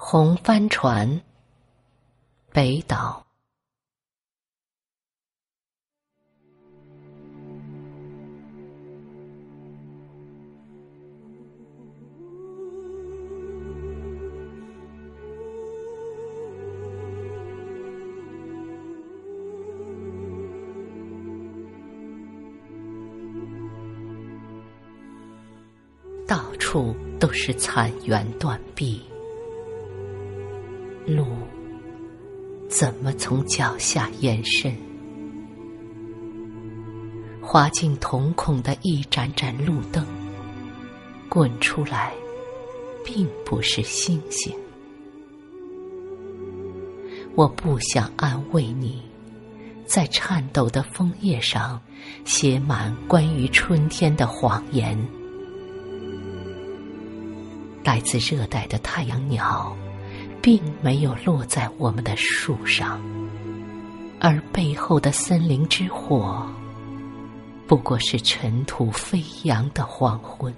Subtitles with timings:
[0.00, 1.20] 红帆船，
[2.52, 3.26] 北岛。
[26.26, 29.02] 到处都是残垣断壁，
[31.08, 31.26] 路
[32.68, 34.76] 怎么从脚下延伸？
[37.40, 40.06] 滑进瞳孔的一盏盏路灯，
[41.30, 42.12] 滚出来，
[43.02, 44.52] 并不是星星。
[47.34, 49.00] 我不想安慰你，
[49.86, 51.80] 在颤抖的枫叶上
[52.26, 54.98] 写满关于春天的谎言。
[57.82, 59.74] 来自热带的太阳鸟，
[60.40, 63.00] 并没有落在我们的树上，
[64.20, 66.46] 而背后的森林之火，
[67.66, 70.54] 不过是尘土飞扬的黄昏。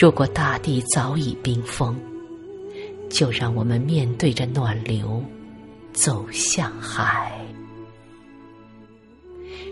[0.00, 1.96] 如果大地早已冰封，
[3.08, 5.22] 就让我们面对着暖流，
[5.92, 7.32] 走向海。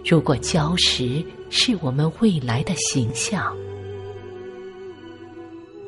[0.04, 3.56] 如果礁石是我们未来的形象，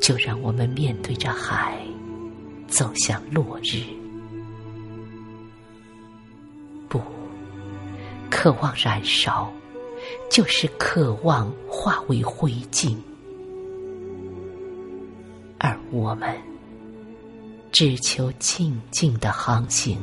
[0.00, 1.78] 就让我们面对着海，
[2.68, 3.82] 走向落日。
[6.88, 7.00] 不，
[8.30, 9.50] 渴望燃烧，
[10.30, 12.96] 就是渴望化为灰烬，
[15.58, 16.36] 而我们
[17.72, 19.98] 只求静静的航行。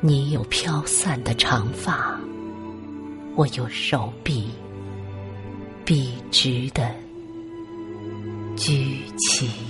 [0.00, 2.18] 你有飘散的长发，
[3.36, 4.50] 我有手臂
[5.84, 6.90] 笔直的
[8.60, 9.69] 举起。